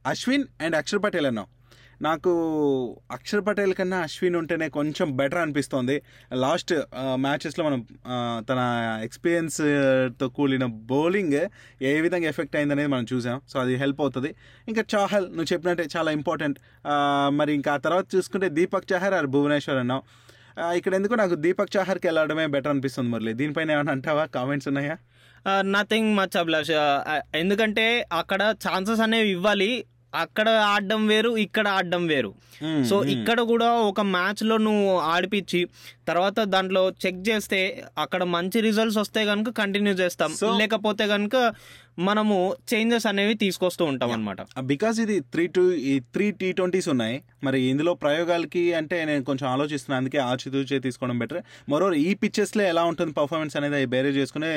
అశ్విన్ 0.06 0.44
అండ్ 0.60 0.76
అక్షర్ 0.76 1.02
పటేల్ 1.04 1.26
అన్నాం. 1.26 1.46
నాకు 2.02 2.32
అక్షర్ 3.10 3.46
పటేల్ 3.46 3.74
కన్నా 3.74 3.98
అశ్విన్ 3.98 4.36
ఉంటేనే 4.36 4.68
కొంచెం 4.68 5.16
బెటర్ 5.16 5.38
అనిపిస్తోంది. 5.38 6.02
లాస్ట్ 6.32 6.72
మ్యాచెస్లో 7.14 7.64
మనం 7.64 7.86
తన 8.48 8.60
ఎక్స్పీరియన్స్తో 9.04 10.28
కూడిన 10.28 10.64
బౌలింగ్ 10.64 11.40
ఏ 11.82 12.00
విధంగా 12.00 12.28
ఎఫెక్ట్ 12.28 12.56
అయిందనేది 12.56 12.88
మనం 12.88 13.06
చూసాం. 13.12 13.40
సో 13.48 13.60
అది 13.60 13.74
హెల్ప్ 13.74 14.00
అవుతుంది. 14.00 14.34
ఇంకా 14.68 14.84
చాహల్ 14.94 15.26
నువ్వు 15.26 15.52
చెప్పినట్టే 15.52 15.86
చాలా 15.96 16.10
ఇంపార్టెంట్ 16.10 16.58
మరి 17.30 17.54
ఇంకా 17.54 17.72
ఆ 17.72 17.76
తర్వాత 17.76 18.06
చూసుకుంటే 18.16 18.48
దీపక్ 18.48 18.92
చహర్ 18.92 19.14
ఆర్ 19.14 19.26
భువనేశ్వర్ 19.26 19.78
అన్నావు 19.78 20.02
ఇక్కడ 20.74 20.94
ఎందుకు 20.94 21.14
నాకు 21.14 21.34
దీపక్ 21.34 21.76
చాహర్కి 21.76 22.06
వెళ్ళడమే 22.06 22.46
బెటర్ 22.46 22.68
అనిపిస్తుంది 22.68 23.10
మురళి? 23.10 23.32
దీనిపైన 23.32 23.70
ఏమైనా 23.70 23.92
అంటావా? 23.92 24.24
కామెంట్స్ 24.24 24.68
ఉన్నాయా? 24.68 24.96
Nothing 25.60 26.16
much 26.16 26.36
Abhilash. 26.36 26.70
ఎందుకంటే 27.36 28.06
అక్కడ 28.12 28.54
ఛాన్సెస్ 28.68 29.00
అనేవి 29.00 29.30
ఇవ్వాలి. 29.30 29.84
అక్కడ 30.14 30.48
ఆడడం 30.48 31.06
వేరు 31.06 31.36
ఇక్కడ 31.36 31.68
ఆడడం 31.68 32.06
వేరు. 32.06 32.34
సో 32.88 33.00
మ్మ్. 33.00 33.10
ఇక్కడ 33.10 33.40
కూడా 33.40 33.72
ఒక 33.72 34.00
మ్యాచ్లో 34.00 34.56
నువ్వు 34.56 34.98
ఆడిపించి 34.98 35.68
తర్వాత 36.08 36.40
దాంట్లో 36.40 36.90
చెక్ 37.06 37.28
చేస్తే 37.28 37.84
అక్కడ 37.98 38.22
మంచి 38.22 38.60
రిజల్ట్స్ 38.60 38.98
వస్తే 38.98 39.24
కనుక 39.24 39.48
కంటిన్యూ 39.48 39.92
చేస్తాం. 39.92 40.36
లేకపోతే 40.58 41.06
కనుక 41.06 41.36
మనము 41.98 42.34
చేంజెస్ 42.70 43.06
అనేవి 43.06 43.34
తీసుకొస్తూ 43.34 43.84
ఉంటాం 43.84 44.10
అనమాట 44.12 44.40
బికాస్ 44.72 45.00
ఇది 45.00 45.20
త్రీ 45.32 45.46
టూ 45.46 45.62
ఈ 45.92 45.94
త్రీ 46.14 46.26
టీ 46.40 46.52
ట్వంటీస్ 46.52 46.88
ఉన్నాయి. 46.88 47.16
మరి 47.44 47.58
ఇందులో 47.70 47.92
ప్రయోగాలకి 47.94 48.62
అంటే 48.74 49.04
నేను 49.04 49.24
కొంచెం 49.24 49.46
ఆలోచిస్తున్నాను 49.48 50.00
అందుకే 50.02 50.18
ఆచితూచే 50.18 50.78
తీసుకోవడం 50.78 51.18
బెటర్ 51.18 51.40
మరో 51.72 51.88
ఈ 51.94 52.14
పిక్చర్స్లో 52.14 52.62
ఎలా 52.64 52.82
ఉంటుంది 52.84 53.12
పర్ఫార్మెన్స్ 53.12 53.56
అనేది 53.56 53.86
బేరే 53.86 54.08
చేసుకునే 54.08 54.52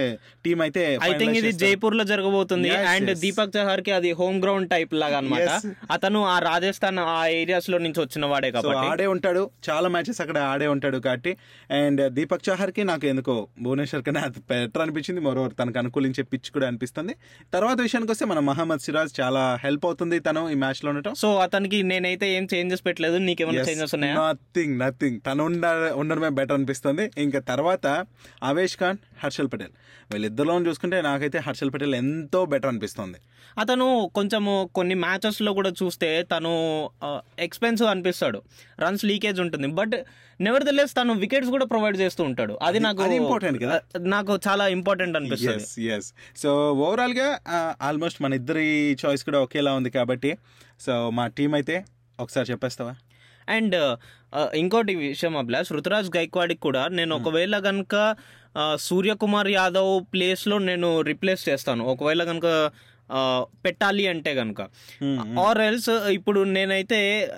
టీం 0.46 0.62
అయితే 0.62 0.84
ఐ 1.04 1.12
థింక్ 1.14 1.38
ఇది 1.38 1.52
జైపూర్లో 1.64 2.04
జరగబోతుంది. 2.04 2.70
అండ్. 2.94 3.12
దీపక్ 3.24 3.54
చహార్కి 3.58 3.92
అది 3.92 4.12
హోమ్ 4.12 4.44
గ్రౌండ్ 4.44 4.70
టైప్ 4.70 4.94
లాగా 4.94 5.18
అనమాట. 5.18 5.50
అతను 5.92 6.22
ఆ 6.26 6.40
రాజస్థాన్ 6.50 7.00
ఆ 7.00 7.28
ఏరియాస్లో 7.42 7.78
నుంచి 7.78 8.00
వచ్చిన 8.00 8.26
వాడే 8.26 8.52
కాబట్టి. 8.52 8.88
ఆడే 8.94 9.08
ఉంటాడు. 9.16 9.44
చాలా 9.70 9.90
మ్యాచెస్ 9.90 10.22
అక్కడ 10.22 10.38
ఆడే 10.54 10.68
ఉంటాడు 10.68 10.98
కాబట్టి. 10.98 11.34
అండ్ 11.82 12.02
దీపక్ 12.10 12.46
చహర్కి 12.50 12.84
నాకు 12.84 13.08
ఎందుకో 13.08 13.36
భువనేశ్వర్ 13.62 14.06
కన్నా 14.10 14.24
బెటర్ 14.52 14.82
అనిపించింది. 14.82 15.22
మరో 15.30 15.48
తనకు 15.62 15.80
అనుకూలించే 15.84 16.24
పిచ్ 16.34 16.52
కూడా 16.58 16.68
అనిపిస్తుంది. 16.68 17.16
తర్వాత 17.54 17.82
విషయానికి 17.82 18.12
వస్తే 18.12 18.26
మన 18.26 18.40
మహమ్మద్ 18.40 18.80
సిరాజ్ 18.80 19.22
చాలా 19.22 19.60
హెల్ప్ 19.64 19.86
అవుతుంది 19.86 20.20
తను 20.20 20.50
ఈ 20.50 20.54
మ్యాచ్లో 20.54 20.90
ఉండటం. 20.90 21.14
సో 21.14 21.38
అతనికి 21.38 21.84
నేనైతే 21.84 22.34
ఏం 22.34 22.48
చేంజెస్ 22.54 22.86
పెట్టలేదు 22.86 23.18
నీకేమైనా 23.18 23.62
చేంజెస్ 23.62 23.96
ఉన్నాయా? 23.96 24.16
నథింగ్ 24.16 24.80
నథింగ్ 24.80 25.20
తను 25.26 25.46
ఉండ 25.46 25.66
ఉండడమే 25.96 26.30
బెటర్ 26.30 26.52
అనిపిస్తుంది. 26.52 27.12
ఇంకా 27.18 27.40
తర్వాత 27.40 28.06
అవేష్ 28.44 28.78
ఖాన్ 28.78 28.98
హర్షల్ 29.24 29.48
పటేల్. 29.54 29.70
వీళ్ళిద్దరిలో 30.12 30.60
చూసుకుంటే 30.60 31.02
నాకైతే 31.02 31.40
హర్షల్ 31.40 31.72
పటేల్ 31.74 31.96
ఎంతో 31.96 32.46
బెటర్ 32.46 32.68
అనిపిస్తుంది. 32.68 33.18
అతను 33.58 34.12
కొంచెము 34.16 34.70
కొన్ని 34.76 34.96
మ్యాచెస్లో 34.96 35.54
కూడా 35.54 35.70
చూస్తే 35.70 36.24
తను 36.24 36.90
ఎక్స్పెన్సివ్ 37.40 37.90
అనిపిస్తాడు. 37.90 38.42
రన్స్ 38.80 39.06
లీకేజ్ 39.06 39.40
ఉంటుంది. 39.40 39.68
బట్ 39.68 39.92
నెవర్ 40.42 40.66
లెస్ 40.74 40.92
తను 40.92 41.14
వికెట్స్ 41.14 41.50
కూడా 41.50 41.66
ప్రొవైడ్ 41.66 41.98
చేస్తూ 41.98 42.24
ఉంటాడు. 42.24 42.60
అది 42.62 42.80
నాకు 42.80 43.04
important 43.04 43.64
కదా. 43.64 43.82
నాకు 44.00 44.40
చాలా 44.48 44.68
ఇంపార్టెంట్ 44.68 45.18
అనిపిస్తుంది. 45.18 46.02
సో 46.38 46.74
ఓవరాల్ 46.74 47.14
గా 47.22 47.30
ఆల్మోస్ట్ 47.82 48.20
మన 48.22 48.34
ఇద్దరి 48.34 48.68
చాయిస్ 49.06 49.24
కూడా 49.24 49.40
ఒకేలా 49.40 49.74
ఉంది 49.74 49.90
కాబట్టి 49.90 50.32
సో 50.80 50.94
మా 51.10 51.28
టీం 51.28 51.54
అయితే 51.54 51.76
ఒకసారి 52.20 52.52
చెప్పేస్తావా? 52.52 52.94
అండ్ 53.50 53.76
ఇంకోటి 54.56 54.96
విషయం 54.96 55.34
అభిలాష్ 55.38 55.72
రుతురాజ్ 55.72 56.10
గైక్వాడికి 56.18 56.62
కూడా 56.62 56.88
నేను 56.88 57.14
ఒకవేళ 57.16 57.56
కనుక 57.60 57.96
సూర్యకుమార్ 58.80 59.48
యాదవ్ 59.48 59.92
ప్లేస్లో 60.14 60.58
నేను 60.70 60.90
రిప్లేస్ 61.02 61.44
చేస్తాను. 61.50 61.84
ఒకవేళ 61.86 62.24
కనుక 62.24 62.48
పెట్టాలి 63.66 64.08
అంటే 64.08 64.36
కనుక 64.36 64.62
ఆర్ 65.40 65.62
ఎల్స్ 65.62 65.90
ఇప్పుడు 65.90 66.44
నేనైతే 66.44 67.32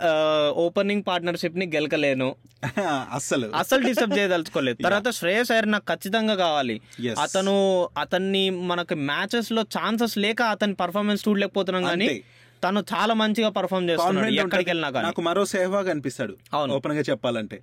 ఓపెనింగ్ 0.49 1.03
పార్ట్నర్షిప్ని 1.07 1.65
గెలకలేను. 1.65 2.35
అస్సలు. 3.13 3.51
అసలు 3.55 3.83
డిస్టర్బ్ 3.83 4.17
చేయదలుచుకోలేదు. 4.17 4.77
తర్వాత 4.83 5.09
శ్రేయస్ 5.09 5.51
అయ్యర్ 5.51 5.71
నాకు 5.71 5.83
ఖచ్చితంగా 5.89 6.35
కావాలి. 6.35 6.81
అతను 7.21 7.89
అతన్ని 7.97 8.49
మనకి 8.49 8.95
మ్యాచెస్లో 8.95 9.61
ఛాన్సెస్ 9.61 10.17
లేక 10.17 10.41
అతని 10.41 10.73
పర్ఫార్మెన్స్ 10.73 11.27
చూడలేకపోతున్నాం 11.27 11.83
కానీ. 11.83 12.23
తను 12.63 12.83
చాలా 12.93 13.13
మంచిగా 13.13 13.49
పర్ఫార్మ్ 13.49 13.89
చేస్తున్నాడు. 13.89 14.33
ఎక్కడికి 14.33 14.69
వెళ్ళినా 14.69 14.89
కానీ. 14.89 15.05
నాకు 15.05 15.21
మరో 15.21 15.45
సేహ్వాగ్ 15.45 15.89
అనిపిస్తాడు. 15.89 16.37
అవును. 16.53 16.73
ఓపెన్గా 16.73 17.03
చెప్పాలంటే. 17.09 17.61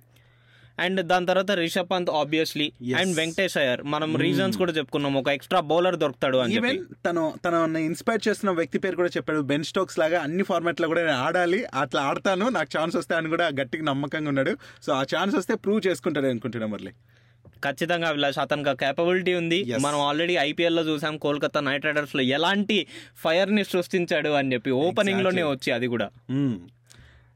అండ్ 0.81 1.01
దాని 1.07 1.25
తర్వాత 1.25 1.51
రిషబ్ 1.51 1.87
పంత్ 1.91 2.09
ఆబ్వియస్లీ. 2.09 2.71
అండ్ 2.97 3.17
వెంకటేష్ 3.17 3.57
అయ్యర్ 3.57 3.81
మనం 3.83 4.15
రీజన్స్ 4.15 4.57
కూడా 4.57 4.71
చెప్పుకున్నాం. 4.71 5.13
ఒక 5.17 5.29
ఎక్స్ట్రా 5.29 5.59
బౌలర్ 5.59 5.95
దొరుకుతాడు 5.95 6.37
అని 6.37 6.53
ఈవెన్ 6.53 6.85
తను 7.09 7.33
తను 7.45 7.77
ఇన్స్పైర్ 7.77 8.27
చేస్తున్న 8.27 8.51
వ్యక్తి 8.51 8.79
పేరు 8.79 8.95
కూడా 8.95 9.09
చెప్పాడు. 9.09 9.39
బెన్ 9.41 9.63
స్టోక్స్ 9.63 9.99
లాగా 9.99 10.19
అన్ని 10.21 10.43
ఫార్మాట్లో 10.43 10.87
కూడా 10.87 11.01
నేను 11.01 11.17
ఆడాలి. 11.17 11.65
అట్లా 11.65 12.01
ఆడతాను. 12.01 12.49
నాకు 12.49 12.77
ఛాన్స్ 12.77 12.95
వస్తే 12.95 13.15
అని 13.15 13.29
కూడా 13.29 13.47
గట్టిగా 13.47 13.83
నమ్మకంగా 13.83 14.27
ఉన్నాడు. 14.27 14.57
సో 14.83 14.93
ఆ 14.93 15.01
ఛాన్స్ 15.01 15.35
వస్తే 15.35 15.55
ప్రూవ్ 15.55 15.87
చేసుకుంటాడు 15.87 16.27
అనుకుంటున్నా 16.27 16.67
మురళి. 16.67 16.91
ఖచ్చితంగా 17.63 18.07
అభిలాష్ 18.07 18.39
అతనికి 18.39 18.77
కేపబిలిటీ 18.77 19.33
ఉంది. 19.33 19.73
మనం 19.81 19.99
ఆల్రెడీ 20.01 20.35
ఐపీఎల్లో 20.35 20.83
చూసాం. 20.83 21.17
కోల్కతా 21.17 21.59
నైట్ 21.59 21.85
రైడర్స్లో 21.85 22.21
ఎలాంటి 22.21 22.87
ఫైర్ని 23.17 23.63
సృష్టించాడు 23.63 24.29
అని 24.29 24.53
చెప్పి 24.53 24.71
ఓపెనింగ్లోనే 24.71 25.43
వచ్చి 25.43 25.73
అది 25.73 25.87
కూడా. 25.87 26.09
మ్మ్. 26.29 26.59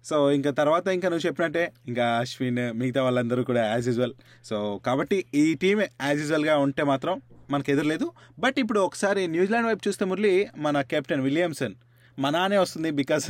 సో 0.05 0.17
ఇంకా 0.31 0.51
తర్వాత 0.51 0.87
ఇంకా 0.97 1.07
నువ్వు 1.09 1.25
చెప్పినట్టే 1.27 1.63
ఇంకా 1.87 2.05
అశ్విన్ 2.17 2.61
మిగతా 2.79 3.01
వాళ్ళందరూ 3.03 3.43
కూడా 3.43 3.63
యాజ్ 3.71 3.87
యూజువల్ 3.87 4.13
సో 4.45 4.57
కాబట్టి 4.87 5.17
ఈ 5.33 5.45
టీం 5.63 5.79
యాజ్ 5.81 6.21
యూజువల్గా 6.23 6.55
ఉంటే 6.57 6.83
మాత్రం 6.83 7.15
మనకు 7.51 7.69
ఎదురలేదు 7.71 8.07
బట్ 8.39 8.59
ఇప్పుడు 8.59 8.79
ఒకసారి 8.79 9.23
న్యూజిలాండ్ 9.27 9.67
వైపు 9.67 9.83
చూస్తే 9.87 10.05
మురళి 10.05 10.35
మన 10.57 10.81
కెప్టెన్ 10.93 11.21
విలియమ్సన్ 11.21 11.75
మనానే 12.17 12.57
వస్తుంది 12.57 12.89
బికాస్ 12.91 13.25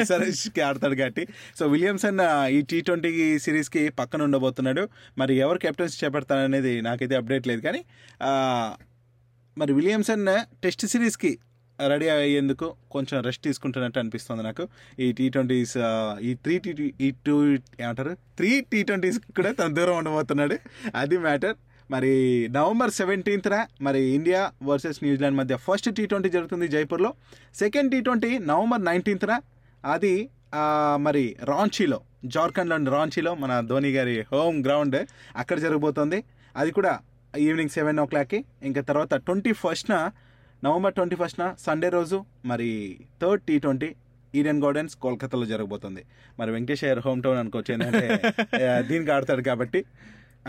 ఎస్ఆర్ఎస్కి 0.00 0.60
ఆడతాడు 0.68 0.94
కాబట్టి. 0.94 1.22
సో 1.58 1.66
విలియమ్సన్ 1.66 2.20
ఈ 2.56 2.58
టీ 2.70 2.78
ట్వంటీ 2.80 3.10
సిరీస్కి 3.38 3.82
పక్కన 4.00 4.22
ఉండబోతున్నాడు. 4.22 4.82
మరి 5.18 5.34
ఎవరు 5.44 5.58
కెప్టెన్స్ 5.64 5.96
చేపడతారనేది 6.00 6.72
నాకైతే 6.88 7.16
అప్డేట్ 7.20 7.46
లేదు. 7.50 7.62
కానీ 7.66 7.80
మరి 9.56 9.72
విలియమ్సన్ 9.78 10.26
టెస్ట్ 10.64 10.84
సిరీస్కి 10.94 11.32
రెడీ 11.86 12.08
అయ్యేందుకు 12.08 12.74
కొంచెం 12.92 13.22
రెస్ట్ 13.22 13.44
తీసుకుంటున్నట్టు 13.44 13.98
అనిపిస్తుంది 13.98 14.42
నాకు. 14.42 14.68
ఈ 15.00 15.12
టీ 15.12 15.28
ట్వంటీస్ 15.28 15.76
ఈ 16.20 16.34
త్రీ 16.34 16.58
టీ 16.58 16.94
ఈ 17.00 17.10
టూ 17.26 17.36
ఏమంటారు? 17.54 18.16
త్రీ 18.38 18.60
టీ 18.60 18.82
ట్వంటీస్ 18.82 19.18
కూడా 19.18 19.52
తన 19.52 19.66
దూరం 19.78 19.96
ఉండబోతున్నాడు. 19.96 20.58
అది 20.94 21.18
మ్యాటర్. 21.18 21.56
మరి 21.90 22.12
నవంబర్ 22.50 22.90
సెవెంటీన్త్న 22.90 23.66
మరి 23.82 24.00
ఇండియా 24.00 24.52
వర్సెస్ 24.62 24.98
న్యూజిలాండ్ 25.02 25.38
మధ్య 25.38 25.56
ఫస్ట్ 25.56 25.94
టీ 25.96 26.06
ట్వంటీ 26.06 26.28
జరుగుతుంది 26.28 26.68
జైపూర్లో. 26.68 27.14
సెకండ్ 27.54 27.90
టీ 27.92 28.00
ట్వంటీ 28.00 28.38
నవంబర్ 28.38 28.84
నైన్టీన్త్న. 28.84 29.40
అది 29.84 30.30
మరి 31.06 31.36
రాంచీలో 31.44 32.00
జార్ఖండ్లోని 32.24 32.90
రాంచీలో 32.90 33.34
మన 33.34 33.60
ధోని 33.60 33.90
గారి 33.92 34.20
హోమ్ 34.32 34.64
గ్రౌండ్ 34.64 34.96
అక్కడ 35.36 35.58
జరగబోతోంది. 35.58 36.24
అది 36.56 36.70
కూడా 36.70 36.98
ఈవినింగ్ 37.38 37.70
సెవెన్ 37.70 37.98
ఓ 37.98 38.04
క్లాక్కి. 38.04 38.44
ఇంకా 38.62 38.80
తర్వాత 38.80 39.14
ట్వంటీ 39.14 39.52
ఫస్ట్న 39.52 40.10
నవంబర్ 40.66 40.94
ట్వంటీ 40.94 41.16
ఫస్ట్న 41.16 41.44
సండే 41.66 41.88
రోజు 41.88 42.16
మరి 42.50 42.68
third 43.22 43.42
T 43.48 43.56
twenty 43.64 43.88
Eden 44.38 44.60
Gardens 44.62 44.94
కోల్కతాలో 45.02 45.46
జరగబోతుంది. 45.52 46.02
మరి 46.38 46.50
వెంకటేష్ 46.54 46.82
అయ్యర్ 46.84 47.00
హోమ్ 47.04 47.20
టౌన్ 47.22 47.38
అనుకోవచ్చు 47.42 47.72
ఏంటంటే 47.74 48.06
దీనికి 48.88 49.10
ఆడతాడు 49.16 49.42
కాబట్టి. 49.50 49.80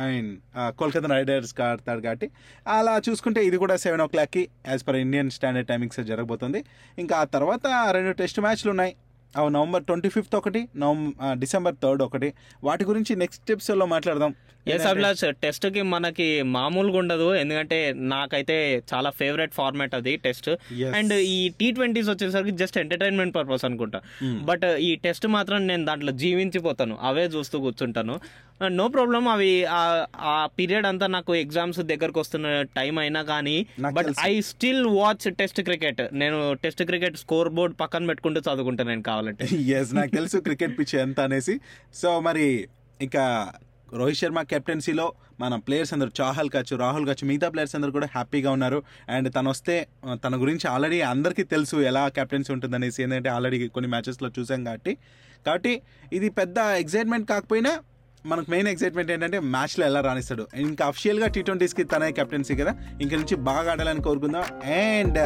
అండ్ 0.06 0.32
కోల్కతా 0.80 1.08
రైడర్స్కి 1.14 1.62
ఆడతాడు 1.68 2.02
కాబట్టి. 2.08 2.28
అలా 2.76 2.94
చూసుకుంటే 3.08 3.40
ఇది 3.50 3.58
కూడా 3.64 3.76
సెవెన్ 3.84 4.02
ఓ 4.02 4.08
క్లాక్కి 4.14 4.44
as 4.72 4.84
per 4.88 4.98
Indian 5.06 5.30
standard 5.38 5.70
timings 5.72 6.00
జరగబోతుంది. 6.12 6.62
ఇంకా 6.98 7.16
ఆ 7.22 7.28
తర్వాత 7.36 7.68
రెండు 7.98 8.12
టెస్ట్ 8.22 8.40
మ్యాచ్లు 8.46 8.72
ఉన్నాయి. 8.76 8.94
అవి 9.38 9.54
నవంబర్ 9.54 9.84
ట్వంటీ 9.84 10.10
ఫిఫ్త్ 10.10 10.36
ఒకటి 10.36 10.68
నవంబర్ 10.76 11.38
డిసెంబర్ 11.38 11.76
థర్డ్ 11.84 12.04
ఒకటి. 12.04 12.34
వాటి 12.64 12.86
గురించి 12.86 13.16
నెక్స్ట్ 13.16 13.52
ఎపిసోడ్లో 13.52 13.86
మాట్లాడదాం. 13.86 14.36
ఎస్ 14.68 14.86
అభిలాష్ 14.86 15.34
టెస్ట్కి 15.44 15.82
మనకి 15.82 16.42
మామూలుగా 16.42 16.98
ఉండదు. 16.98 17.36
ఎందుకంటే 17.36 17.94
నాకైతే 17.98 18.84
చాలా 18.94 19.10
ఫేవరెట్ 19.10 19.54
ఫార్మాట్ 19.54 19.96
అది 19.96 20.16
టెస్ట్. 20.16 20.50
అండ్ 20.96 21.14
ఈ 21.14 21.50
టీ 21.50 21.72
ట్వంటీస్ 21.72 22.10
వచ్చేసరికి 22.10 22.52
జస్ట్ 22.52 22.78
ఎంటర్టైన్మెంట్ 22.78 23.36
పర్పస్ 23.36 23.66
అనుకుంటా. 23.66 24.02
బట్ 24.24 24.64
ఈ 24.64 24.96
టెస్ట్ 24.96 25.28
మాత్రం 25.28 25.68
నేను 25.68 25.86
దాంట్లో 25.86 26.12
జీవించిపోతాను. 26.12 26.98
అవే 27.02 27.26
చూస్తూ 27.26 27.60
కూర్చుంటాను. 27.60 28.20
నో 28.68 28.88
ప్రాబ్లం 28.88 29.28
అవి 29.28 29.66
ఆ- 29.66 30.48
పీరియడ్ 30.60 30.86
అంతా 30.86 31.08
నాకు 31.08 31.36
ఎగ్జామ్స్ 31.36 31.80
దగ్గరకు 31.80 32.20
వస్తున్న 32.20 32.62
టైం 32.62 32.98
అయినా 32.98 33.24
కానీ 33.24 33.66
but. 33.92 34.08
I 34.22 34.42
still 34.42 34.86
watch 34.86 35.36
test 35.36 35.62
cricket 35.62 36.02
నేను 36.14 36.54
టెస్ట్ 36.54 36.84
క్రికెట్ 36.84 37.18
స్కోర్ 37.18 37.50
బోర్డ్ 37.50 37.76
పక్కన 37.80 38.06
పెట్టుకుంటూ 38.06 38.42
చదువుకుంటాను 38.42 38.90
నేను 38.90 39.04
కావాలంటే. 39.04 39.48
ఎస్ 39.56 39.96
నాకు 39.96 40.10
తెలుసు 40.10 40.38
క్రికెట్ 40.38 40.80
పిచ్ 40.80 40.96
ఎంత 40.96 41.20
అనేసి. 41.20 41.60
సో 41.94 42.20
మరి 42.20 42.68
ఇంకా 43.02 43.54
రోహిత్ 43.94 44.18
శర్మ 44.18 44.42
కెప్టెన్సీలో 44.42 45.14
మన 45.40 45.56
ప్లేయర్స్ 45.56 45.94
అందరూ 45.94 46.10
చాహల్ 46.22 46.50
కావచ్చు 46.50 46.78
రాహుల్ 46.78 47.06
కావచ్చు 47.06 47.28
మిగతా 47.28 47.50
ప్లేయర్స్ 47.50 47.76
అందరూ 47.76 47.92
కూడా 47.92 48.06
హ్యాపీగా 48.06 48.52
ఉన్నారు. 48.52 48.84
అండ్ 49.10 49.36
తను 49.36 49.50
వస్తే 49.50 49.88
తన 50.14 50.42
గురించి 50.42 50.68
ఆల్రెడీ 50.68 51.02
అందరికీ 51.02 51.44
తెలుసు 51.44 51.78
ఎలా 51.78 52.08
కెప్టెన్సీ 52.08 52.54
ఉంటుందనేసి. 52.54 53.04
ఏంటంటే 53.04 53.30
ఆల్రెడీ 53.30 53.68
కొన్ని 53.68 53.90
మ్యాచెస్లో 53.90 54.32
చూసాం 54.40 54.64
కాబట్టి. 54.64 54.98
కాబట్టి 55.46 55.82
ఇది 56.14 56.30
పెద్ద 56.30 56.58
ఎగ్జైట్మెంట్ 56.58 57.30
కాకపోయినా 57.30 57.80
మనకు 58.26 58.52
మెయిన్ 58.52 58.68
ఎగ్జైట్మెంట్ 58.68 59.12
ఏంటంటే 59.12 59.40
మ్యాచ్లో 59.40 59.86
ఎలా 59.86 60.02
రాణిస్తాడు. 60.02 60.48
ఇంకా 60.56 60.86
అఫిషియల్గా 60.86 61.28
టీ 61.28 61.42
ట్వంటీస్కి 61.42 61.84
తనే 61.84 62.12
కెప్టెన్సీ 62.12 62.56
కదా. 62.56 62.76
ఇంక 63.02 63.14
నుంచి 63.14 63.36
బాగా 63.36 63.72
ఆడాలని 63.72 64.02
కోరుకుందాం. 64.02 64.44
And 64.74 65.20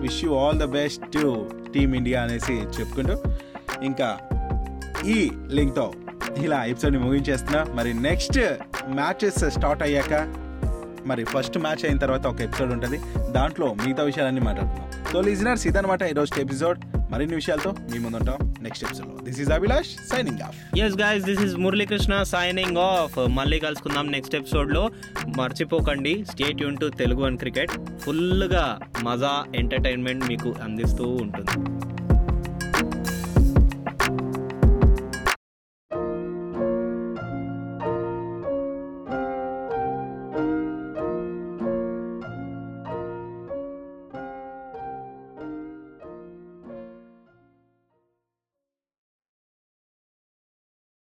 wish 0.00 0.24
you 0.24 0.34
all 0.34 0.58
the 0.58 0.64
best 0.64 1.12
to 1.12 1.50
team 1.74 1.96
India 1.96 2.22
అనేసి 2.22 2.52
చెప్పుకుంటూ 2.52 3.18
ఇంకా 3.82 4.18
ఈ 5.06 5.30
లింక్తో 5.50 5.92
ఇలా 6.36 6.64
ఎపిసోడ్ని 6.64 7.00
ముగించేస్తున్నా. 7.00 7.64
మరి 7.64 7.94
నెక్స్ట్ 7.94 8.38
మ్యాచెస్ 8.88 9.50
స్టార్ట్ 9.50 9.82
అయ్యాక 9.82 10.34
మరి 11.06 11.24
ఫస్ట్ 11.24 11.58
మ్యాచ్ 11.58 11.84
అయిన 11.84 11.98
తర్వాత 11.98 12.26
ఒక 12.26 12.40
ఎపిసోడ్ 12.40 12.72
ఉంటుంది. 12.72 13.00
దాంట్లో 13.32 13.74
మిగతా 13.74 14.02
విషయాలన్నీ 14.02 14.40
మాట్లాడుతున్నాం 14.40 15.12
సో 15.12 15.20
లిజనర్స్ 15.20 15.66
ఇదనమాట 15.66 16.02
ఈరోజు 16.02 16.40
ఎపిసోడ్ 16.40 16.78
మరిన్ని 17.10 17.34
విషయాలతో 17.34 17.70
మీ 17.90 17.98
ముందుంటాం 17.98 18.38
next 18.62 18.84
episode 18.84 19.10
this 19.24 19.40
is 19.40 19.50
Abhilash 19.50 19.90
signing 20.08 20.42
off 20.42 20.56
yes 20.78 20.96
guys 20.96 21.24
this 21.24 21.42
is 21.44 21.54
Muralikrishna 21.56 22.22
signing 22.32 22.78
off 22.86 23.18
మళ్ళీ 23.30 23.58
కలుసుకుందాం 23.60 24.06
నెక్స్ట్ 24.10 24.34
ఎపిసోడ్లో 24.34 24.84
మర్చిపోకండి 25.36 26.24
స్టేట్ 26.30 26.62
యూన్ 26.62 26.76
టు 26.76 26.88
తెలుగు 27.02 27.24
అండ్ 27.24 27.40
క్రికెట్ 27.40 27.74
ఫుల్గా 28.00 28.66
మజా 29.04 29.34
ఎంటర్టైన్మెంట్ 29.54 30.24
మీకు 30.28 30.52
అందిస్తూ 30.62 31.06
ఉంటుంది. 31.24 31.54